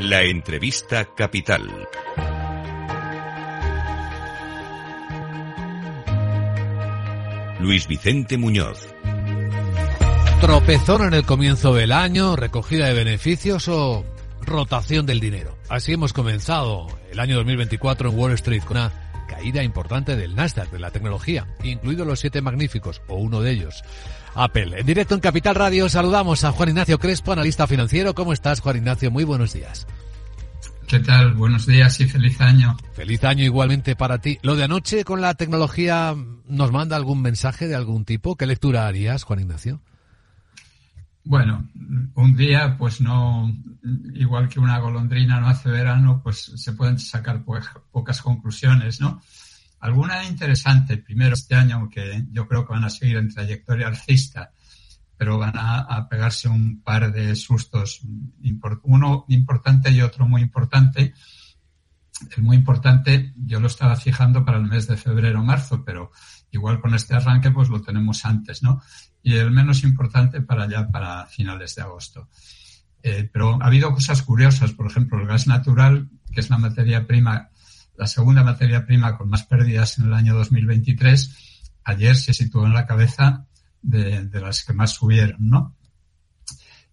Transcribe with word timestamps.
La 0.00 0.22
entrevista 0.22 1.04
capital. 1.14 1.68
Luis 7.60 7.86
Vicente 7.86 8.38
Muñoz. 8.38 8.94
Tropezón 10.40 11.08
en 11.08 11.12
el 11.12 11.24
comienzo 11.24 11.74
del 11.74 11.92
año, 11.92 12.34
recogida 12.34 12.86
de 12.86 12.94
beneficios 12.94 13.68
o 13.68 14.06
rotación 14.40 15.04
del 15.04 15.20
dinero. 15.20 15.54
Así 15.68 15.92
hemos 15.92 16.14
comenzado 16.14 16.86
el 17.12 17.20
año 17.20 17.36
2024 17.36 18.08
en 18.08 18.18
Wall 18.18 18.32
Street 18.32 18.62
con 18.62 18.78
una 18.78 18.99
caída 19.30 19.62
importante 19.62 20.16
del 20.16 20.34
Nasdaq, 20.34 20.72
de 20.72 20.80
la 20.80 20.90
tecnología, 20.90 21.46
incluidos 21.62 22.06
los 22.06 22.18
siete 22.18 22.42
magníficos, 22.42 23.00
o 23.06 23.16
uno 23.16 23.40
de 23.40 23.52
ellos. 23.52 23.84
Apple. 24.34 24.80
En 24.80 24.86
directo 24.86 25.14
en 25.14 25.20
Capital 25.20 25.54
Radio 25.54 25.88
saludamos 25.88 26.42
a 26.42 26.50
Juan 26.50 26.70
Ignacio 26.70 26.98
Crespo, 26.98 27.32
analista 27.32 27.68
financiero. 27.68 28.14
¿Cómo 28.14 28.32
estás, 28.32 28.60
Juan 28.60 28.76
Ignacio? 28.76 29.10
Muy 29.10 29.24
buenos 29.24 29.52
días. 29.52 29.86
¿Qué 30.88 30.98
tal? 30.98 31.34
Buenos 31.34 31.66
días 31.66 32.00
y 32.00 32.06
feliz 32.06 32.40
año. 32.40 32.76
Feliz 32.94 33.22
año 33.22 33.44
igualmente 33.44 33.94
para 33.94 34.18
ti. 34.18 34.38
Lo 34.42 34.56
de 34.56 34.64
anoche 34.64 35.04
con 35.04 35.20
la 35.20 35.34
tecnología 35.34 36.16
nos 36.46 36.72
manda 36.72 36.96
algún 36.96 37.22
mensaje 37.22 37.68
de 37.68 37.76
algún 37.76 38.04
tipo. 38.04 38.34
¿Qué 38.34 38.46
lectura 38.46 38.88
harías, 38.88 39.22
Juan 39.22 39.40
Ignacio? 39.40 39.80
Bueno, 41.22 41.68
un 42.14 42.36
día, 42.36 42.76
pues 42.78 43.00
no, 43.00 43.54
igual 44.14 44.48
que 44.48 44.58
una 44.58 44.78
golondrina 44.78 45.38
no 45.38 45.48
hace 45.48 45.70
verano, 45.70 46.20
pues 46.22 46.52
se 46.56 46.72
pueden 46.72 46.98
sacar 46.98 47.44
pocas 47.44 48.22
conclusiones, 48.22 49.00
¿no? 49.00 49.20
Alguna 49.80 50.24
interesante, 50.24 50.98
primero 50.98 51.34
este 51.34 51.54
año, 51.54 51.76
aunque 51.76 52.26
yo 52.30 52.46
creo 52.46 52.66
que 52.66 52.72
van 52.72 52.84
a 52.84 52.90
seguir 52.90 53.16
en 53.16 53.32
trayectoria 53.32 53.88
alcista, 53.88 54.52
pero 55.16 55.38
van 55.38 55.54
a, 55.54 56.06
pegarse 56.08 56.48
un 56.48 56.82
par 56.82 57.12
de 57.12 57.34
sustos, 57.36 58.00
uno 58.82 59.24
importante 59.28 59.90
y 59.90 60.00
otro 60.00 60.26
muy 60.26 60.42
importante. 60.42 61.12
El 62.36 62.42
muy 62.42 62.56
importante 62.56 63.32
yo 63.36 63.60
lo 63.60 63.66
estaba 63.66 63.96
fijando 63.96 64.44
para 64.44 64.58
el 64.58 64.64
mes 64.64 64.86
de 64.86 64.96
febrero 64.96 65.42
marzo, 65.42 65.84
pero 65.84 66.10
igual 66.50 66.80
con 66.80 66.94
este 66.94 67.14
arranque 67.14 67.50
pues 67.50 67.68
lo 67.68 67.80
tenemos 67.80 68.24
antes, 68.24 68.62
¿no? 68.62 68.82
Y 69.22 69.34
el 69.34 69.50
menos 69.50 69.84
importante 69.84 70.40
para 70.42 70.68
ya 70.68 70.88
para 70.88 71.26
finales 71.26 71.74
de 71.74 71.82
agosto. 71.82 72.28
Eh, 73.02 73.28
pero 73.32 73.62
ha 73.62 73.66
habido 73.66 73.92
cosas 73.92 74.22
curiosas, 74.22 74.72
por 74.72 74.86
ejemplo, 74.86 75.20
el 75.20 75.26
gas 75.26 75.46
natural, 75.46 76.10
que 76.32 76.40
es 76.40 76.50
la 76.50 76.58
materia 76.58 77.06
prima 77.06 77.50
la 78.00 78.06
segunda 78.06 78.42
materia 78.42 78.86
prima 78.86 79.18
con 79.18 79.28
más 79.28 79.44
pérdidas 79.44 79.98
en 79.98 80.06
el 80.06 80.14
año 80.14 80.34
2023, 80.34 81.36
ayer 81.84 82.16
se 82.16 82.32
situó 82.32 82.64
en 82.64 82.72
la 82.72 82.86
cabeza 82.86 83.46
de, 83.82 84.26
las 84.32 84.64
que 84.64 84.72
más 84.72 84.92
subieron, 84.92 85.50
¿no? 85.50 85.76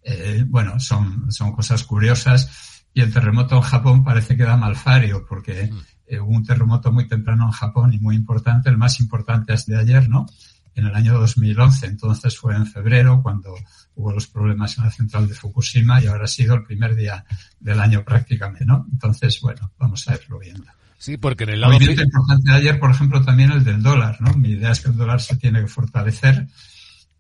Eh, 0.04 0.44
bueno, 0.46 0.82
son, 0.82 1.32
son 1.32 1.54
cosas 1.54 1.86
curiosas 1.86 2.77
y 2.98 3.02
el 3.02 3.14
terremoto 3.14 3.58
en 3.58 3.62
Japón 3.62 4.04
parece 4.04 4.36
que 4.36 4.42
da 4.42 4.58
malfario 4.58 5.24
porque 5.24 5.70
mm. 5.72 5.80
eh, 6.08 6.20
hubo 6.20 6.32
un 6.32 6.44
terremoto 6.44 6.92
muy 6.92 7.08
temprano 7.08 7.46
en 7.46 7.52
Japón 7.52 7.94
y 7.94 8.00
muy 8.00 8.16
importante, 8.16 8.70
el 8.70 8.78
más 8.78 9.00
importante 9.00 9.54
es 9.54 9.68
de 9.68 9.78
ayer, 9.78 10.10
¿no? 10.10 10.26
En 10.74 10.88
el 10.88 10.96
año 10.96 11.20
2011, 11.20 11.86
entonces 11.86 12.36
fue 12.36 12.56
en 12.56 12.66
febrero 12.66 13.22
cuando 13.22 13.54
hubo 13.94 14.12
los 14.12 14.26
problemas 14.26 14.80
en 14.80 14.86
la 14.86 14.90
central 14.90 15.28
de 15.28 15.36
Fukushima 15.36 16.02
y 16.02 16.08
ahora 16.08 16.24
ha 16.24 16.28
sido 16.28 16.56
el 16.56 16.64
primer 16.64 16.96
día 16.96 17.24
del 17.60 17.80
año 17.80 18.04
prácticamente, 18.04 18.66
¿no? 18.66 18.88
Entonces, 18.92 19.40
bueno, 19.42 19.72
vamos 19.78 20.08
a 20.08 20.16
irlo 20.16 20.40
viendo. 20.40 20.66
Sí, 20.98 21.18
porque 21.18 21.44
en 21.44 21.52
el 21.52 21.62
lado... 21.62 21.74
Movimiento 21.74 22.02
importante 22.02 22.50
de 22.50 22.58
ayer, 22.58 22.80
por 22.80 22.90
ejemplo, 22.90 23.24
también 23.24 23.52
el 23.52 23.64
del 23.64 23.84
dólar, 23.84 24.20
¿no? 24.22 24.34
Mi 24.34 24.50
idea 24.50 24.72
es 24.72 24.82
que 24.82 24.90
el 24.90 24.98
dólar 24.98 25.22
se 25.22 25.36
tiene 25.36 25.62
que 25.62 25.68
fortalecer 25.68 26.48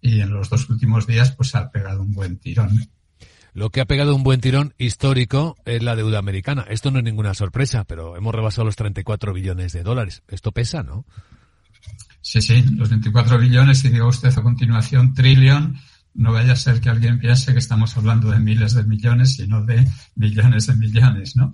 y 0.01 0.21
en 0.21 0.31
los 0.31 0.49
dos 0.49 0.67
últimos 0.71 1.05
días 1.05 1.33
pues 1.33 1.53
ha 1.53 1.69
pegado 1.69 2.01
un 2.01 2.13
buen 2.13 2.37
tirón. 2.39 2.89
Lo 3.57 3.71
que 3.71 3.81
ha 3.81 3.85
pegado 3.85 4.15
un 4.15 4.21
buen 4.21 4.39
tirón 4.39 4.75
histórico 4.77 5.57
es 5.65 5.81
la 5.81 5.95
deuda 5.95 6.19
americana. 6.19 6.67
Esto 6.69 6.91
no 6.91 6.99
es 6.99 7.03
ninguna 7.03 7.33
sorpresa, 7.33 7.85
pero 7.85 8.15
hemos 8.15 8.35
rebasado 8.35 8.65
los 8.65 8.75
34 8.75 9.33
billones 9.33 9.73
de 9.73 9.81
dólares. 9.81 10.21
Esto 10.27 10.51
pesa, 10.51 10.83
¿no? 10.83 11.07
Sí, 12.21 12.39
sí, 12.43 12.61
los 12.61 12.91
24 12.91 13.39
billones 13.39 13.83
y 13.83 13.89
digo 13.89 14.09
usted 14.09 14.29
a 14.37 14.43
continuación 14.43 15.15
trillón. 15.15 15.75
No 16.13 16.33
vaya 16.33 16.53
a 16.53 16.55
ser 16.55 16.79
que 16.79 16.89
alguien 16.89 17.17
piense 17.17 17.51
que 17.51 17.57
estamos 17.57 17.97
hablando 17.97 18.29
de 18.29 18.37
miles 18.37 18.75
de 18.75 18.83
millones, 18.83 19.37
sino 19.37 19.65
de 19.65 19.87
millones 20.13 20.67
de 20.67 20.75
millones, 20.75 21.35
¿no? 21.35 21.51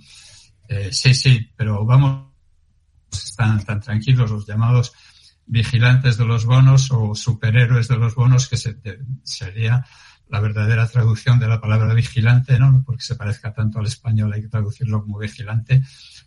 Eh, 0.67 0.89
sí, 0.91 1.13
sí, 1.13 1.51
pero 1.55 1.85
vamos, 1.85 2.33
están 3.13 3.63
tan 3.63 3.79
tranquilos 3.79 4.29
los 4.29 4.45
llamados 4.45 4.91
vigilantes 5.45 6.17
de 6.17 6.25
los 6.25 6.43
bonos 6.43 6.91
o 6.91 7.15
superhéroes 7.15 7.87
de 7.87 7.95
los 7.95 8.13
bonos, 8.13 8.49
que 8.49 8.57
sería 9.23 9.85
la 10.33 10.39
verdadera 10.39 10.87
traducción 10.87 11.37
de 11.37 11.47
la 11.47 11.61
palabra 11.61 11.93
vigilante, 11.93 12.57
¿no? 12.57 12.81
Porque 12.83 13.03
se 13.03 13.15
parezca 13.15 13.53
tanto 13.53 13.77
al 13.77 13.85
español, 13.85 14.33
hay 14.33 14.41
que 14.41 14.47
traducirlo 14.47 15.03
como 15.03 15.19
vigilante. 15.19 15.83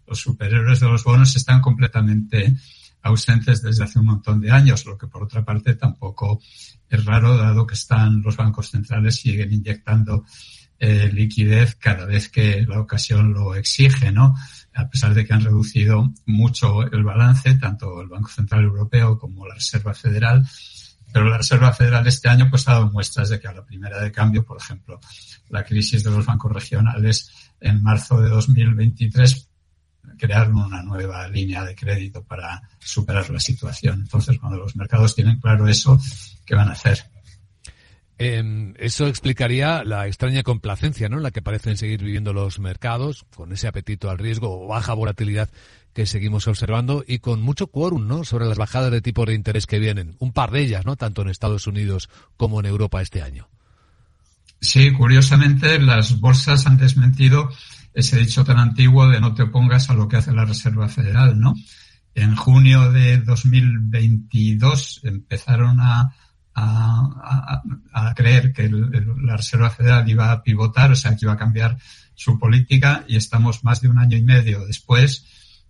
Los 0.07 0.21
superhéroes 0.21 0.79
de 0.79 0.87
los 0.87 1.03
bonos 1.03 1.35
están 1.35 1.61
completamente 1.61 2.55
ausentes 3.03 3.63
desde 3.63 3.83
hace 3.83 3.99
un 3.99 4.07
montón 4.07 4.41
de 4.41 4.53
años, 4.53 4.87
lo 4.87 4.97
que 4.97 5.09
por 5.09 5.25
otra 5.25 5.45
parte 5.45 5.75
tampoco 5.75 6.41
es 6.89 7.05
raro, 7.05 7.37
dado 7.37 7.67
que 7.67 7.75
están 7.75 8.23
los 8.23 8.37
bancos 8.37 8.71
centrales 8.71 9.17
siguen 9.17 9.53
inyectando 9.53 10.25
eh, 10.79 11.11
liquidez 11.13 11.75
cada 11.75 12.05
vez 12.05 12.29
que 12.29 12.65
la 12.65 12.79
ocasión 12.79 13.33
lo 13.33 13.57
exige, 13.57 14.13
¿no? 14.13 14.37
A 14.73 14.89
pesar 14.89 15.15
de 15.15 15.27
que 15.27 15.35
han 15.35 15.43
reducido 15.43 16.13
mucho 16.27 16.85
el 16.85 17.03
balance, 17.03 17.55
tanto 17.55 18.01
el 18.01 18.07
Banco 18.07 18.29
Central 18.29 18.63
Europeo 18.63 19.19
como 19.19 19.49
la 19.49 19.57
Reserva 19.57 19.95
Federal, 19.95 20.47
pero 21.13 21.29
la 21.29 21.39
Reserva 21.39 21.73
Federal 21.73 22.07
este 22.07 22.29
año 22.29 22.49
pues 22.51 22.67
ha 22.69 22.73
dado 22.73 22.91
muestras 22.91 23.29
de 23.29 23.41
que 23.41 23.49
a 23.49 23.53
la 23.53 23.65
primera 23.65 24.01
de 24.01 24.13
cambio, 24.13 24.45
por 24.45 24.59
ejemplo, 24.59 25.01
la 25.49 25.65
crisis 25.65 26.03
de 26.05 26.11
los 26.11 26.27
bancos 26.27 26.53
regionales 26.53 27.31
en 27.61 27.83
marzo 27.83 28.21
de 28.21 28.29
2023 28.29 29.49
crearon 30.19 30.57
una 30.57 30.83
nueva 30.83 31.27
línea 31.29 31.65
de 31.65 31.75
crédito 31.75 32.23
para 32.23 32.63
superar 32.79 33.29
la 33.31 33.41
situación. 33.41 34.01
Entonces, 34.01 34.39
cuando 34.39 34.59
los 34.59 34.77
mercados 34.77 35.15
tienen 35.15 35.41
claro 35.41 35.67
eso, 35.69 35.99
¿qué 36.45 36.55
van 36.55 36.69
a 36.69 36.73
hacer? 36.73 37.05
Eh, 38.19 38.73
eso 38.79 39.07
explicaría 39.07 39.85
la 39.85 40.07
extraña 40.07 40.43
complacencia, 40.43 41.09
¿no? 41.09 41.19
En 41.19 41.23
la 41.23 41.31
que 41.31 41.43
parecen 41.43 41.77
seguir 41.77 42.03
viviendo 42.03 42.33
los 42.33 42.59
mercados, 42.59 43.27
con 43.35 43.53
ese 43.53 43.69
apetito 43.69 44.09
al 44.09 44.19
riesgo 44.19 44.65
o 44.65 44.69
baja 44.69 44.95
volatilidad 44.95 45.51
que 45.93 46.07
seguimos 46.07 46.47
observando 46.47 47.05
y 47.07 47.19
con 47.21 47.41
mucho 47.41 47.69
quórum, 47.69 48.07
¿no? 48.07 48.25
Sobre 48.25 48.47
las 48.47 48.59
bajadas 48.59 48.91
de 48.91 49.01
tipo 49.01 49.25
de 49.25 49.35
interés 49.35 49.67
que 49.67 49.79
vienen. 49.79 50.15
Un 50.19 50.33
par 50.33 50.51
de 50.51 50.61
ellas, 50.61 50.85
¿no? 50.85 50.97
Tanto 50.97 51.23
en 51.23 51.29
Estados 51.29 51.67
Unidos 51.67 52.11
como 52.37 52.61
en 52.61 52.67
Europa 52.67 53.01
este 53.01 53.23
año. 53.23 53.49
Sí, 54.61 54.93
curiosamente 54.93 55.79
las 55.79 56.19
bolsas 56.21 56.67
han 56.67 56.77
desmentido 56.77 57.51
ese 57.95 58.19
dicho 58.19 58.45
tan 58.45 58.59
antiguo 58.59 59.09
de 59.09 59.21
no 59.21 59.35
te 59.35 59.45
opongas 59.45 59.89
a 59.89 59.95
lo 59.95 60.09
que 60.09 60.17
hace 60.17 60.33
la 60.33 60.45
Reserva 60.45 60.89
Federal, 60.89 61.39
¿no? 61.41 61.55
En 62.15 62.37
junio 62.37 62.93
de 62.93 63.19
2022 63.19 65.01
empezaron 65.05 65.81
a 65.81 66.15
a, 66.57 68.13
creer 68.15 68.53
que 68.53 68.69
la 68.69 69.37
Reserva 69.37 69.71
Federal 69.71 70.09
iba 70.09 70.33
a 70.33 70.43
pivotar, 70.43 70.91
o 70.91 70.97
sea, 70.97 71.15
que 71.15 71.27
iba 71.27 71.35
a 71.35 71.39
cambiar 71.39 71.77
su 72.15 72.39
política 72.39 73.05
y 73.07 73.17
estamos 73.17 73.63
más 73.63 73.83
de 73.83 73.89
un 73.89 73.99
año 73.99 74.17
y 74.17 74.23
medio 74.23 74.65
después 74.65 75.25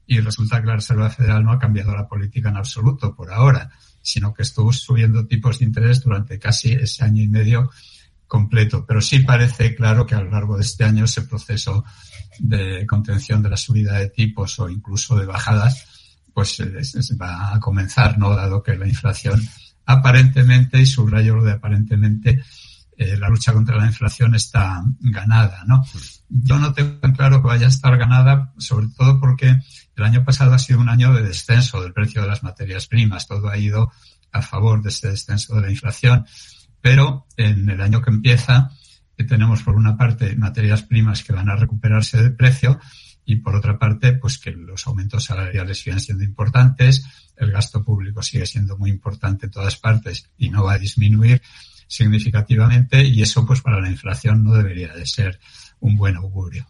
y 0.06 0.20
resulta 0.20 0.60
que 0.60 0.68
la 0.68 0.76
Reserva 0.76 1.10
Federal 1.10 1.44
no 1.44 1.52
ha 1.52 1.58
cambiado 1.58 1.94
la 1.94 2.06
política 2.06 2.50
en 2.50 2.56
absoluto 2.56 3.14
por 3.16 3.32
ahora, 3.32 3.70
sino 4.00 4.32
que 4.32 4.42
estuvo 4.42 4.72
subiendo 4.72 5.26
tipos 5.26 5.58
de 5.58 5.64
interés 5.64 6.02
durante 6.02 6.38
casi 6.38 6.72
ese 6.72 7.04
año 7.04 7.22
y 7.22 7.28
medio 7.28 7.70
completo. 8.28 8.86
Pero 8.86 9.00
sí 9.00 9.20
parece 9.20 9.74
claro 9.74 10.06
que 10.06 10.14
a 10.14 10.22
lo 10.22 10.30
largo 10.30 10.56
de 10.56 10.62
este 10.62 10.84
año 10.84 11.06
ese 11.06 11.22
proceso 11.22 11.84
de 12.38 12.86
contención 12.86 13.42
de 13.42 13.50
la 13.50 13.56
subida 13.56 13.98
de 13.98 14.10
tipos 14.10 14.60
o 14.60 14.68
incluso 14.68 15.16
de 15.16 15.26
bajadas, 15.26 15.84
pues 16.32 16.60
va 17.20 17.54
a 17.54 17.58
comenzar, 17.58 18.18
¿no? 18.18 18.36
Dado 18.36 18.62
que 18.62 18.76
la 18.76 18.86
inflación 18.86 19.40
aparentemente, 19.86 20.80
y 20.80 20.86
subrayo 20.86 21.36
lo 21.36 21.44
de 21.44 21.52
aparentemente, 21.52 22.42
eh, 22.98 23.16
la 23.16 23.28
lucha 23.28 23.52
contra 23.52 23.76
la 23.76 23.86
inflación 23.86 24.34
está 24.34 24.82
ganada, 25.00 25.64
¿no? 25.66 25.84
Yo 26.28 26.58
no 26.58 26.72
tengo 26.72 26.98
tan 26.98 27.12
claro 27.12 27.40
que 27.40 27.48
vaya 27.48 27.66
a 27.66 27.70
estar 27.70 27.96
ganada, 27.96 28.52
sobre 28.58 28.88
todo 28.88 29.20
porque 29.20 29.60
el 29.94 30.04
año 30.04 30.24
pasado 30.24 30.54
ha 30.54 30.58
sido 30.58 30.80
un 30.80 30.88
año 30.88 31.12
de 31.12 31.22
descenso 31.22 31.82
del 31.82 31.92
precio 31.92 32.22
de 32.22 32.28
las 32.28 32.42
materias 32.42 32.86
primas. 32.86 33.28
Todo 33.28 33.48
ha 33.48 33.58
ido 33.58 33.92
a 34.32 34.42
favor 34.42 34.82
de 34.82 34.88
este 34.88 35.08
descenso 35.08 35.54
de 35.56 35.62
la 35.62 35.70
inflación. 35.70 36.26
Pero 36.80 37.26
en 37.36 37.68
el 37.68 37.80
año 37.80 38.00
que 38.00 38.10
empieza, 38.10 38.70
eh, 39.16 39.24
tenemos 39.24 39.62
por 39.62 39.76
una 39.76 39.96
parte 39.96 40.34
materias 40.36 40.82
primas 40.82 41.22
que 41.22 41.32
van 41.32 41.48
a 41.48 41.56
recuperarse 41.56 42.22
de 42.22 42.30
precio 42.30 42.80
y 43.26 43.36
por 43.36 43.56
otra 43.56 43.78
parte, 43.78 44.12
pues 44.14 44.38
que 44.38 44.52
los 44.52 44.86
aumentos 44.86 45.24
salariales 45.24 45.80
siguen 45.80 46.00
siendo 46.00 46.22
importantes, 46.22 47.04
el 47.36 47.50
gasto 47.50 47.82
público 47.82 48.22
sigue 48.22 48.46
siendo 48.46 48.78
muy 48.78 48.88
importante 48.88 49.46
en 49.46 49.52
todas 49.52 49.76
partes 49.76 50.30
y 50.38 50.48
no 50.48 50.64
va 50.64 50.74
a 50.74 50.78
disminuir 50.78 51.42
significativamente 51.88 53.04
y 53.04 53.22
eso 53.22 53.44
pues 53.44 53.60
para 53.60 53.80
la 53.80 53.90
inflación 53.90 54.42
no 54.42 54.54
debería 54.54 54.92
de 54.94 55.06
ser 55.06 55.38
un 55.80 55.96
buen 55.96 56.16
augurio. 56.16 56.66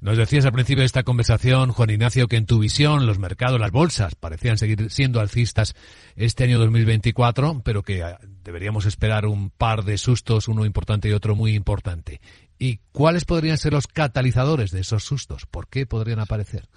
Nos 0.00 0.16
decías 0.16 0.44
al 0.44 0.52
principio 0.52 0.82
de 0.82 0.86
esta 0.86 1.02
conversación, 1.02 1.72
Juan 1.72 1.90
Ignacio, 1.90 2.28
que 2.28 2.36
en 2.36 2.46
tu 2.46 2.58
visión 2.60 3.06
los 3.06 3.18
mercados, 3.18 3.58
las 3.58 3.72
bolsas, 3.72 4.14
parecían 4.14 4.58
seguir 4.58 4.90
siendo 4.90 5.20
alcistas 5.20 5.74
este 6.16 6.44
año 6.44 6.58
2024, 6.58 7.62
pero 7.64 7.82
que 7.82 8.02
ah, 8.02 8.18
deberíamos 8.44 8.86
esperar 8.86 9.26
un 9.26 9.50
par 9.50 9.84
de 9.84 9.98
sustos, 9.98 10.48
uno 10.48 10.64
importante 10.64 11.08
y 11.08 11.12
otro 11.12 11.34
muy 11.34 11.54
importante. 11.54 12.20
¿Y 12.58 12.80
cuáles 12.92 13.24
podrían 13.24 13.58
ser 13.58 13.72
los 13.72 13.86
catalizadores 13.86 14.70
de 14.70 14.80
esos 14.80 15.04
sustos? 15.04 15.46
¿Por 15.46 15.68
qué 15.68 15.86
podrían 15.86 16.18
aparecer? 16.18 16.68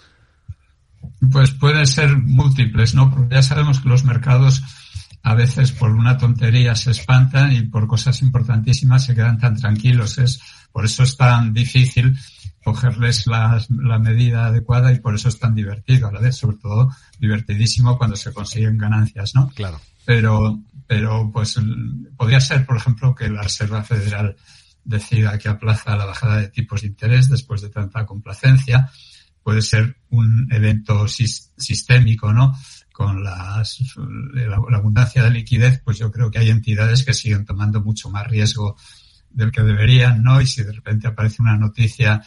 Pues 1.32 1.52
pueden 1.52 1.88
ser 1.88 2.16
múltiples, 2.16 2.94
¿no? 2.94 3.10
Porque 3.10 3.36
ya 3.36 3.42
sabemos 3.42 3.80
que 3.80 3.90
los 3.90 4.04
mercados 4.04 4.62
a 5.24 5.36
veces 5.36 5.72
por 5.72 5.92
una 5.92 6.18
tontería 6.18 6.76
se 6.76 6.92
espantan 6.92 7.52
y 7.52 7.64
por 7.64 7.88
cosas 7.88 8.22
importantísimas 8.22 9.06
se 9.06 9.16
quedan 9.16 9.40
tan 9.40 9.56
tranquilos. 9.56 10.18
Es, 10.18 10.40
por 10.72 10.86
eso 10.86 11.04
es 11.04 11.18
tan 11.18 11.54
difícil 11.54 12.18
cogerles 12.64 13.26
la, 13.26 13.64
la, 13.70 13.98
medida 13.98 14.46
adecuada 14.46 14.92
y 14.92 15.00
por 15.00 15.16
eso 15.16 15.30
es 15.30 15.40
tan 15.40 15.56
divertido 15.56 16.08
a 16.08 16.12
la 16.12 16.20
vez, 16.20 16.36
sobre 16.36 16.58
todo 16.58 16.92
divertidísimo 17.20 17.98
cuando 17.98 18.16
se 18.16 18.34
consiguen 18.34 18.78
ganancias, 18.78 19.34
¿no? 19.34 19.50
Claro. 19.50 19.82
Pero, 20.06 20.60
pero 20.86 21.32
pues 21.32 21.56
podría 22.18 22.40
ser, 22.40 22.66
por 22.66 22.78
ejemplo, 22.78 23.16
que 23.16 23.30
la 23.30 23.42
Reserva 23.42 23.84
Federal 23.84 24.36
decida 24.84 25.38
que 25.38 25.50
aplaza 25.50 25.96
la 25.96 26.06
bajada 26.06 26.38
de 26.38 26.50
tipos 26.50 26.82
de 26.82 26.88
interés 26.88 27.30
después 27.30 27.62
de 27.62 27.70
tanta 27.70 28.06
complacencia. 28.06 28.92
Puede 29.44 29.62
ser 29.62 29.98
un 30.10 30.48
evento 30.52 31.08
sistémico, 31.08 32.32
¿no? 32.34 32.56
Con 32.92 33.24
la 33.24 33.64
abundancia 34.74 35.24
de 35.24 35.32
liquidez, 35.32 35.82
pues 35.84 35.98
yo 35.98 36.12
creo 36.12 36.30
que 36.30 36.40
hay 36.40 36.50
entidades 36.50 37.04
que 37.04 37.14
siguen 37.14 37.46
tomando 37.46 37.82
mucho 37.82 38.10
más 38.10 38.28
riesgo 38.28 38.78
del 39.30 39.52
que 39.52 39.64
deberían, 39.64 40.22
¿no? 40.22 40.42
Y 40.42 40.46
si 40.46 40.64
de 40.64 40.74
repente 40.74 41.08
aparece 41.08 41.42
una 41.42 41.58
noticia 41.58 42.22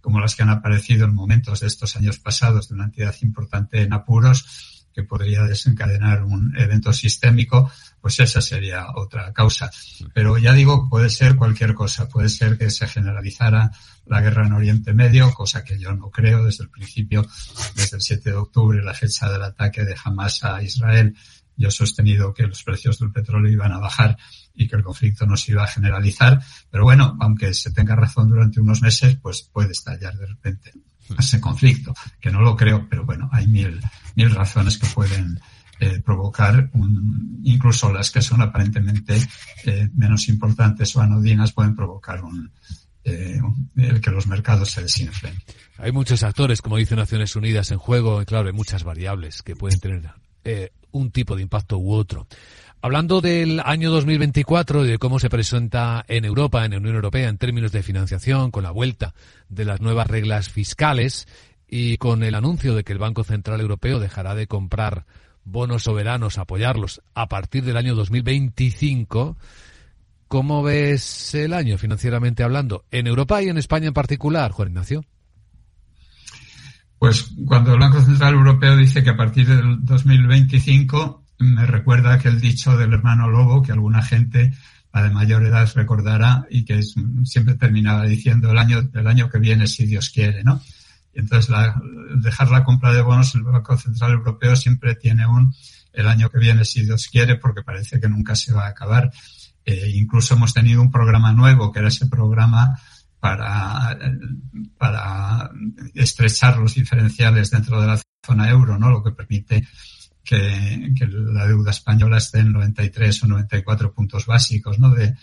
como 0.00 0.20
las 0.20 0.34
que 0.34 0.42
han 0.42 0.50
aparecido 0.50 1.04
en 1.04 1.14
momentos 1.14 1.60
de 1.60 1.66
estos 1.66 1.96
años 1.96 2.18
pasados 2.18 2.68
de 2.68 2.74
una 2.74 2.84
entidad 2.84 3.14
importante 3.22 3.82
en 3.82 3.92
apuros, 3.92 4.79
que 4.92 5.04
podría 5.04 5.42
desencadenar 5.42 6.24
un 6.24 6.54
evento 6.56 6.92
sistémico, 6.92 7.70
pues 8.00 8.18
esa 8.20 8.40
sería 8.40 8.86
otra 8.94 9.32
causa. 9.32 9.70
Pero 10.14 10.38
ya 10.38 10.52
digo, 10.52 10.88
puede 10.88 11.10
ser 11.10 11.36
cualquier 11.36 11.74
cosa. 11.74 12.08
Puede 12.08 12.28
ser 12.28 12.58
que 12.58 12.70
se 12.70 12.86
generalizara 12.86 13.70
la 14.06 14.20
guerra 14.20 14.46
en 14.46 14.52
Oriente 14.52 14.94
Medio, 14.94 15.32
cosa 15.32 15.62
que 15.64 15.78
yo 15.78 15.92
no 15.92 16.10
creo 16.10 16.44
desde 16.44 16.64
el 16.64 16.70
principio, 16.70 17.26
desde 17.76 17.96
el 17.96 18.02
7 18.02 18.30
de 18.30 18.36
octubre, 18.36 18.82
la 18.82 18.94
fecha 18.94 19.30
del 19.30 19.42
ataque 19.42 19.84
de 19.84 19.96
Hamas 20.02 20.42
a 20.44 20.62
Israel. 20.62 21.16
Yo 21.56 21.68
he 21.68 21.72
sostenido 21.72 22.32
que 22.32 22.46
los 22.46 22.62
precios 22.62 22.98
del 22.98 23.12
petróleo 23.12 23.52
iban 23.52 23.72
a 23.72 23.78
bajar 23.78 24.16
y 24.54 24.66
que 24.66 24.76
el 24.76 24.82
conflicto 24.82 25.26
no 25.26 25.36
se 25.36 25.52
iba 25.52 25.64
a 25.64 25.68
generalizar. 25.68 26.42
Pero 26.70 26.84
bueno, 26.84 27.16
aunque 27.20 27.52
se 27.54 27.70
tenga 27.70 27.94
razón 27.94 28.30
durante 28.30 28.60
unos 28.60 28.80
meses, 28.80 29.16
pues 29.20 29.42
puede 29.42 29.72
estallar 29.72 30.16
de 30.16 30.26
repente 30.26 30.72
ese 31.18 31.40
conflicto, 31.40 31.94
que 32.20 32.30
no 32.30 32.40
lo 32.40 32.56
creo, 32.56 32.86
pero 32.88 33.04
bueno, 33.04 33.28
hay 33.32 33.46
mil, 33.46 33.80
mil 34.14 34.30
razones 34.30 34.78
que 34.78 34.86
pueden 34.86 35.40
eh, 35.80 36.00
provocar, 36.04 36.70
un, 36.74 37.40
incluso 37.42 37.92
las 37.92 38.10
que 38.10 38.22
son 38.22 38.42
aparentemente 38.42 39.16
eh, 39.64 39.88
menos 39.94 40.28
importantes 40.28 40.94
o 40.94 41.00
anodinas 41.00 41.52
pueden 41.52 41.74
provocar 41.74 42.22
un, 42.22 42.50
eh, 43.04 43.40
el 43.76 44.00
que 44.00 44.10
los 44.10 44.26
mercados 44.26 44.70
se 44.70 44.82
desinflen. 44.82 45.34
Hay 45.78 45.92
muchos 45.92 46.22
actores, 46.22 46.60
como 46.60 46.76
dice 46.76 46.96
Naciones 46.96 47.34
Unidas, 47.34 47.70
en 47.70 47.78
juego, 47.78 48.20
y 48.20 48.26
claro, 48.26 48.48
hay 48.48 48.52
muchas 48.52 48.84
variables 48.84 49.42
que 49.42 49.56
pueden 49.56 49.80
tener 49.80 50.12
eh, 50.44 50.70
un 50.92 51.10
tipo 51.10 51.36
de 51.36 51.42
impacto 51.42 51.78
u 51.78 51.92
otro. 51.92 52.26
Hablando 52.82 53.20
del 53.20 53.60
año 53.60 53.90
2024 53.90 54.86
y 54.86 54.88
de 54.88 54.98
cómo 54.98 55.18
se 55.18 55.28
presenta 55.28 56.04
en 56.08 56.24
Europa, 56.24 56.64
en 56.64 56.70
la 56.70 56.78
Unión 56.78 56.94
Europea, 56.94 57.28
en 57.28 57.36
términos 57.36 57.72
de 57.72 57.82
financiación, 57.82 58.50
con 58.50 58.62
la 58.62 58.70
vuelta 58.70 59.14
de 59.48 59.66
las 59.66 59.80
nuevas 59.80 60.06
reglas 60.06 60.48
fiscales 60.48 61.28
y 61.68 61.98
con 61.98 62.22
el 62.22 62.34
anuncio 62.34 62.74
de 62.74 62.82
que 62.82 62.92
el 62.92 62.98
Banco 62.98 63.22
Central 63.22 63.60
Europeo 63.60 64.00
dejará 64.00 64.34
de 64.34 64.46
comprar 64.46 65.04
bonos 65.44 65.82
soberanos, 65.82 66.38
apoyarlos 66.38 67.02
a 67.14 67.28
partir 67.28 67.64
del 67.64 67.76
año 67.76 67.94
2025, 67.94 69.36
¿cómo 70.28 70.62
ves 70.62 71.34
el 71.34 71.52
año 71.52 71.78
financieramente 71.78 72.42
hablando? 72.42 72.84
En 72.90 73.06
Europa 73.06 73.42
y 73.42 73.48
en 73.48 73.58
España 73.58 73.88
en 73.88 73.94
particular, 73.94 74.52
Juan 74.52 74.68
Ignacio. 74.68 75.04
Pues 77.00 77.32
cuando 77.46 77.72
el 77.72 77.80
Banco 77.80 78.02
Central 78.02 78.34
Europeo 78.34 78.76
dice 78.76 79.02
que 79.02 79.08
a 79.08 79.16
partir 79.16 79.48
del 79.48 79.82
2025 79.86 81.24
me 81.38 81.64
recuerda 81.64 82.12
aquel 82.12 82.38
dicho 82.38 82.76
del 82.76 82.92
hermano 82.92 83.26
Lobo 83.26 83.62
que 83.62 83.72
alguna 83.72 84.02
gente 84.02 84.52
la 84.92 85.04
de 85.04 85.08
mayor 85.08 85.42
edad 85.46 85.66
recordará 85.74 86.44
y 86.50 86.66
que 86.66 86.82
siempre 87.24 87.54
terminaba 87.54 88.04
diciendo 88.04 88.50
el 88.50 88.58
año, 88.58 88.86
el 88.92 89.06
año 89.06 89.30
que 89.30 89.38
viene 89.38 89.66
si 89.66 89.86
Dios 89.86 90.10
quiere, 90.10 90.44
¿no? 90.44 90.60
Entonces 91.14 91.48
la, 91.48 91.80
dejar 92.16 92.50
la 92.50 92.64
compra 92.64 92.92
de 92.92 93.00
bonos 93.00 93.34
el 93.34 93.44
Banco 93.44 93.78
Central 93.78 94.12
Europeo 94.12 94.54
siempre 94.54 94.94
tiene 94.94 95.26
un 95.26 95.54
el 95.94 96.06
año 96.06 96.28
que 96.28 96.38
viene 96.38 96.66
si 96.66 96.82
Dios 96.82 97.08
quiere 97.10 97.36
porque 97.36 97.62
parece 97.62 97.98
que 97.98 98.10
nunca 98.10 98.36
se 98.36 98.52
va 98.52 98.66
a 98.66 98.70
acabar. 98.70 99.10
Eh, 99.64 99.90
incluso 99.94 100.34
hemos 100.34 100.52
tenido 100.52 100.82
un 100.82 100.90
programa 100.90 101.32
nuevo 101.32 101.72
que 101.72 101.78
era 101.78 101.88
ese 101.88 102.08
programa 102.08 102.78
para, 103.20 103.98
para 104.78 105.50
estrechar 105.94 106.58
los 106.58 106.74
diferenciales 106.74 107.50
dentro 107.50 107.80
de 107.80 107.86
la 107.86 108.00
zona 108.24 108.50
euro, 108.50 108.78
¿no? 108.78 108.90
Lo 108.90 109.04
que 109.04 109.12
permite 109.12 109.66
que, 110.24 110.92
que, 110.96 111.06
la 111.06 111.46
deuda 111.46 111.70
española 111.70 112.16
esté 112.16 112.40
en 112.40 112.52
93 112.52 113.24
o 113.24 113.26
94 113.28 113.92
puntos 113.92 114.26
básicos 114.26 114.78
¿no? 114.78 114.90
de, 114.90 115.14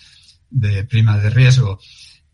de 0.49 0.83
prima 0.83 1.17
de 1.17 1.29
riesgo. 1.29 1.79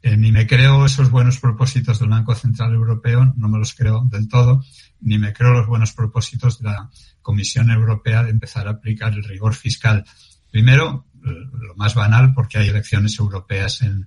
Eh, 0.01 0.18
ni 0.18 0.33
me 0.33 0.45
creo 0.45 0.86
esos 0.86 1.10
buenos 1.10 1.39
propósitos 1.39 2.00
del 2.00 2.10
Banco 2.10 2.36
Central 2.36 2.74
Europeo, 2.74 3.33
no 3.38 3.48
me 3.48 3.57
los 3.57 3.74
creo 3.74 4.06
del 4.12 4.27
todo, 4.27 4.62
ni 5.00 5.18
me 5.18 5.31
creo 5.31 5.54
los 5.54 5.68
buenos 5.68 5.94
propósitos 5.94 6.60
de 6.60 6.69
la 6.69 6.89
Comisión 7.21 7.71
Europea 7.71 8.21
de 8.24 8.31
empezar 8.31 8.68
a 8.68 8.71
aplicar 8.71 9.13
el 9.13 9.24
rigor 9.24 9.56
fiscal. 9.56 10.04
Primero, 10.51 11.07
lo 11.21 11.75
más 11.75 11.95
banal, 11.95 12.33
porque 12.33 12.57
hay 12.57 12.68
elecciones 12.68 13.18
europeas 13.18 13.81
en, 13.81 14.06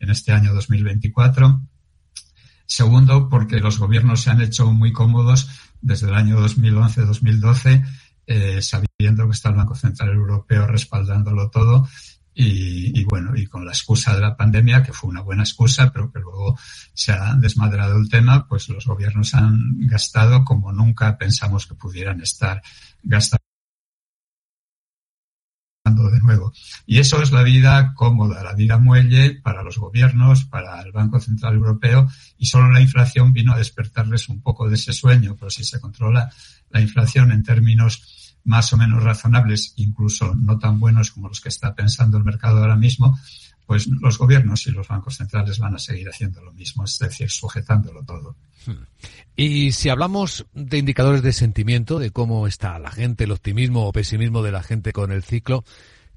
en 0.00 0.10
este 0.10 0.32
año 0.32 0.54
2024. 0.54 1.60
Segundo, 2.66 3.28
porque 3.28 3.60
los 3.60 3.78
gobiernos 3.78 4.22
se 4.22 4.30
han 4.30 4.40
hecho 4.40 4.72
muy 4.72 4.92
cómodos 4.92 5.48
desde 5.80 6.08
el 6.08 6.14
año 6.14 6.40
2011-2012, 6.40 7.84
eh, 8.26 8.60
sabiendo 8.60 9.26
que 9.26 9.32
está 9.32 9.50
el 9.50 9.54
Banco 9.54 9.74
Central 9.74 10.10
Europeo 10.10 10.66
respaldándolo 10.66 11.48
todo 11.50 11.86
y, 12.38 13.02
bueno, 13.04 13.34
y 13.34 13.46
con 13.46 13.64
la 13.64 13.72
excusa 13.72 14.14
de 14.14 14.20
la 14.20 14.36
pandemia, 14.36 14.82
que 14.82 14.92
fue 14.92 15.08
una 15.08 15.22
buena 15.22 15.42
excusa, 15.42 15.90
pero 15.90 16.12
que 16.12 16.18
luego 16.18 16.58
se 16.92 17.12
ha 17.12 17.34
desmadrado 17.34 17.96
el 17.96 18.10
tema, 18.10 18.46
pues 18.46 18.68
los 18.68 18.84
gobiernos 18.84 19.34
han 19.34 19.78
gastado 19.86 20.44
como 20.44 20.70
nunca 20.70 21.16
pensamos 21.16 21.66
que 21.66 21.74
pudieran 21.74 22.20
estar 22.20 22.60
gastando 23.02 23.45
Y 26.86 26.98
eso 26.98 27.22
es 27.22 27.32
la 27.32 27.42
vida 27.42 27.94
cómoda, 27.94 28.42
la 28.42 28.54
vida 28.54 28.78
muelle 28.78 29.40
para 29.42 29.62
los 29.62 29.78
gobiernos, 29.78 30.44
para 30.44 30.80
el 30.82 30.92
Banco 30.92 31.20
Central 31.20 31.54
Europeo, 31.54 32.08
y 32.38 32.46
solo 32.46 32.70
la 32.70 32.80
inflación 32.80 33.32
vino 33.32 33.52
a 33.52 33.58
despertarles 33.58 34.28
un 34.28 34.40
poco 34.40 34.68
de 34.68 34.74
ese 34.74 34.92
sueño, 34.92 35.36
pero 35.38 35.50
si 35.50 35.64
se 35.64 35.80
controla 35.80 36.30
la 36.70 36.80
inflación 36.80 37.32
en 37.32 37.42
términos 37.42 38.40
más 38.44 38.72
o 38.72 38.76
menos 38.76 39.02
razonables, 39.02 39.72
incluso 39.76 40.34
no 40.34 40.58
tan 40.58 40.78
buenos 40.78 41.10
como 41.10 41.28
los 41.28 41.40
que 41.40 41.48
está 41.48 41.74
pensando 41.74 42.16
el 42.16 42.24
mercado 42.24 42.58
ahora 42.58 42.76
mismo, 42.76 43.18
pues 43.66 43.88
los 43.88 44.16
gobiernos 44.16 44.66
y 44.68 44.70
los 44.70 44.86
bancos 44.86 45.16
centrales 45.16 45.58
van 45.58 45.74
a 45.74 45.78
seguir 45.78 46.08
haciendo 46.08 46.40
lo 46.42 46.52
mismo, 46.52 46.84
es 46.84 46.98
decir, 46.98 47.28
sujetándolo 47.28 48.04
todo. 48.04 48.36
Hmm. 48.64 48.84
Y 49.34 49.72
si 49.72 49.88
hablamos 49.88 50.46
de 50.54 50.78
indicadores 50.78 51.22
de 51.22 51.32
sentimiento, 51.32 51.98
de 51.98 52.12
cómo 52.12 52.46
está 52.46 52.78
la 52.78 52.92
gente, 52.92 53.24
el 53.24 53.32
optimismo 53.32 53.86
o 53.86 53.92
pesimismo 53.92 54.42
de 54.42 54.52
la 54.52 54.62
gente 54.62 54.92
con 54.92 55.10
el 55.10 55.24
ciclo, 55.24 55.64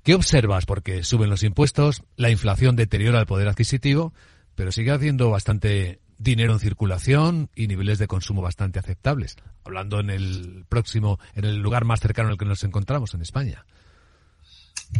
¿qué 0.03 0.15
observas? 0.15 0.65
Porque 0.65 1.03
suben 1.03 1.29
los 1.29 1.44
impuestos, 1.44 2.03
la 2.15 2.29
inflación 2.29 2.75
deteriora 2.75 3.20
el 3.20 3.25
poder 3.25 3.48
adquisitivo, 3.48 4.13
pero 4.56 4.72
sigue 4.72 4.91
haciendo 4.91 5.29
bastante 5.29 6.00
dinero 6.20 6.53
en 6.53 6.60
circulación 6.60 7.50
y 7.56 7.68
niveles 7.68 7.98
de 7.98 8.08
consumo 8.08 8.41
bastante 8.41 8.77
aceptables. 8.77 9.38
Hablando 9.65 10.00
en 10.00 10.10
el 10.10 10.65
próximo, 10.70 11.20
en 11.34 11.46
el 11.46 11.62
lugar 11.62 11.86
más 11.86 12.01
cercano 12.01 12.27
en 12.29 12.34
el 12.34 12.38
que 12.38 12.46
nos 12.46 12.63
encontramos, 12.63 13.13
en 13.13 13.22
España. 13.22 13.65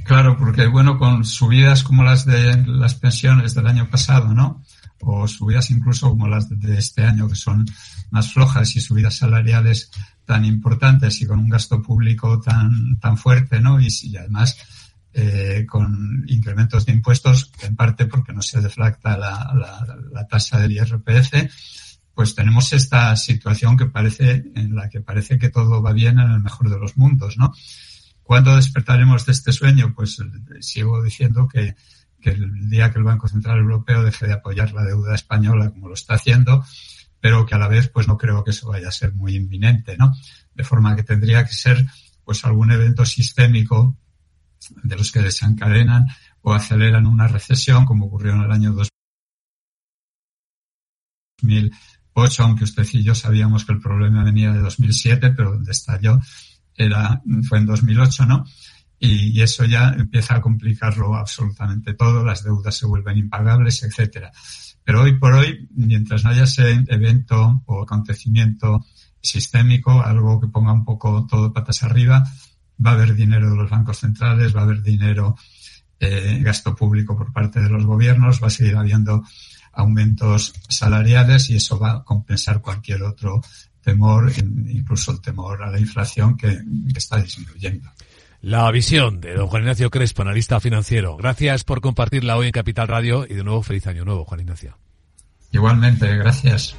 Claro, 0.06 0.38
porque 0.38 0.68
bueno, 0.68 0.98
con 0.98 1.26
subidas 1.26 1.84
como 1.84 2.04
las 2.04 2.26
de 2.26 2.58
las 2.66 2.96
pensiones 2.96 3.54
del 3.54 3.68
año 3.68 3.90
pasado, 3.90 4.34
¿no? 4.34 4.64
O 5.02 5.28
subidas 5.28 5.72
incluso 5.72 6.10
como 6.10 6.28
las 6.28 6.48
de 6.50 6.78
este 6.78 7.04
año, 7.06 7.28
que 7.28 7.36
son 7.36 7.66
más 8.12 8.32
flojas 8.32 8.76
y 8.76 8.82
subidas 8.82 9.18
salariales 9.18 9.92
tan 10.26 10.46
importantes 10.46 11.22
y 11.22 11.26
con 11.26 11.40
un 11.40 11.50
gasto 11.50 11.82
público 11.82 12.40
tan, 12.40 13.00
tan 13.00 13.18
fuerte, 13.18 13.60
¿no? 13.60 13.80
Y, 13.80 13.88
y 14.04 14.18
además 14.18 14.58
eh, 15.14 15.66
con 15.68 16.24
incrementos 16.28 16.86
de 16.86 16.94
impuestos, 16.94 17.52
en 17.62 17.76
parte 17.76 18.06
porque 18.06 18.34
no 18.34 18.42
se 18.42 18.62
deflacta 18.62 19.18
la, 19.18 19.54
la, 19.56 19.98
la 20.12 20.28
tasa 20.28 20.60
del 20.60 20.74
IRPF, 20.74 21.52
pues 22.14 22.36
tenemos 22.36 22.74
esta 22.74 23.16
situación 23.16 23.78
que 23.78 23.86
parece, 23.86 24.44
en 24.56 24.76
la 24.76 24.90
que 24.90 25.02
parece 25.02 25.38
que 25.40 25.50
todo 25.50 25.82
va 25.82 25.94
bien 25.94 26.20
en 26.20 26.32
el 26.32 26.42
mejor 26.42 26.70
de 26.70 26.78
los 26.78 26.98
mundos, 26.98 27.38
¿no? 27.38 27.54
¿Cuándo 28.24 28.56
despertaremos 28.56 29.26
de 29.26 29.32
este 29.32 29.52
sueño? 29.52 29.94
Pues 29.96 30.18
sigo 30.60 31.02
diciendo 31.02 31.48
que, 31.48 31.76
que 32.22 32.32
el 32.32 32.70
día 32.70 32.92
que 32.92 33.00
el 33.00 33.06
Banco 33.06 33.28
Central 33.28 33.60
Europeo 33.60 34.04
deje 34.04 34.28
de 34.28 34.34
apoyar 34.34 34.74
la 34.74 34.84
deuda 34.84 35.16
española 35.16 35.72
como 35.72 35.88
lo 35.88 35.94
está 35.94 36.16
haciendo, 36.16 36.64
pero 37.20 37.46
que 37.46 37.56
a 37.56 37.58
la 37.58 37.68
vez 37.68 37.90
pues 37.90 38.08
no 38.08 38.18
creo 38.18 38.44
que 38.44 38.52
eso 38.52 38.68
vaya 38.68 38.90
a 38.90 38.92
ser 38.92 39.14
muy 39.14 39.36
inminente, 39.36 39.98
¿no? 39.98 40.14
De 40.54 40.64
forma 40.64 40.96
que 40.96 41.04
tendría 41.04 41.46
que 41.46 41.54
ser 41.54 41.86
pues 42.24 42.46
algún 42.46 42.72
evento 42.72 43.06
sistémico 43.06 43.98
de 44.84 44.96
los 44.96 45.12
que 45.12 45.22
desencadenan 45.22 46.08
o 46.42 46.54
aceleran 46.54 47.06
una 47.08 47.28
recesión 47.28 47.86
como 47.86 48.06
ocurrió 48.06 48.34
en 48.34 48.42
el 48.42 48.52
año 48.52 48.74
2008, 51.42 52.44
aunque 52.44 52.64
usted 52.64 52.88
y 52.94 53.04
yo 53.04 53.16
sabíamos 53.16 53.66
que 53.66 53.74
el 53.74 53.80
problema 53.80 54.24
venía 54.24 54.52
de 54.52 54.60
2007, 54.60 55.32
pero 55.32 55.52
donde 55.52 55.72
estalló 55.72 56.20
era, 56.76 57.22
fue 57.48 57.58
en 57.60 57.66
2008, 57.66 58.26
¿no? 58.26 58.46
Y, 59.00 59.42
eso 59.42 59.64
ya 59.64 59.90
empieza 59.98 60.36
a 60.36 60.42
complicarlo 60.42 61.16
absolutamente 61.16 61.94
todo, 61.94 62.24
las 62.24 62.44
deudas 62.44 62.76
se 62.76 62.86
vuelven 62.86 63.18
impagables, 63.18 63.84
etcétera. 63.84 64.32
Pero 64.84 65.04
hoy 65.04 65.18
por 65.18 65.34
hoy, 65.34 65.70
mientras 65.72 66.24
no 66.24 66.32
haya 66.32 66.44
ese 66.44 66.84
evento 66.88 67.64
o 67.66 67.84
acontecimiento 67.84 68.86
sistémico, 69.22 70.02
algo 70.02 70.40
que 70.40 70.48
ponga 70.48 70.74
un 70.74 70.84
poco 70.84 71.26
todo 71.30 71.54
patas 71.54 71.84
arriba, 71.84 72.24
va 72.86 72.92
a 72.92 72.94
haber 72.94 73.16
dinero 73.16 73.50
de 73.50 73.56
los 73.56 73.70
bancos 73.70 74.00
centrales, 74.00 74.56
va 74.56 74.62
a 74.62 74.64
haber 74.64 74.82
dinero, 74.82 75.36
eh, 76.00 76.40
gasto 76.44 76.76
público 76.76 77.18
por 77.18 77.34
parte 77.34 77.60
de 77.60 77.70
los 77.70 77.86
gobiernos, 77.86 78.42
va 78.42 78.48
a 78.48 78.52
seguir 78.52 78.76
habiendo 78.78 79.24
aumentos 79.74 80.54
salariales 80.68 81.50
y 81.50 81.56
eso 81.56 81.78
va 81.80 81.92
a 81.92 82.04
compensar 82.04 82.62
cualquier 82.62 83.04
otro 83.04 83.42
temor, 83.82 84.32
incluso 84.68 85.12
el 85.12 85.22
temor 85.22 85.64
a 85.64 85.72
la 85.72 85.80
inflación 85.80 86.38
que, 86.38 86.60
está 86.96 87.22
disminuyendo. 87.22 87.90
La 88.42 88.72
visión 88.72 89.20
de 89.20 89.34
don 89.34 89.48
Juan 89.48 89.64
Ignacio 89.64 89.90
Crespo, 89.90 90.22
analista 90.22 90.60
financiero. 90.60 91.18
Gracias 91.18 91.64
por 91.64 91.82
compartirla 91.82 92.38
hoy 92.38 92.48
en 92.48 92.52
Capital 92.52 92.88
Radio 92.88 93.26
y 93.28 93.34
de 93.34 93.44
nuevo 93.44 93.64
feliz 93.64 93.88
año 93.88 94.06
nuevo, 94.06 94.24
Juan 94.26 94.42
Ignacio. 94.42 94.78
Igualmente, 95.52 96.16
gracias. 96.16 96.76